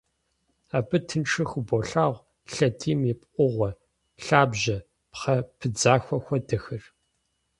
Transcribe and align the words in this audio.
Абы 0.77 0.97
тыншу 1.07 1.45
хыболъагъуэ 1.49 2.23
лъэдийм 2.53 3.01
и 3.11 3.13
пкъыгъуэ, 3.19 3.69
лъабжьэ, 4.25 4.77
пхъэ 5.11 5.37
пыдзахуэ 5.57 6.17
хуэдэхэр. 6.23 6.83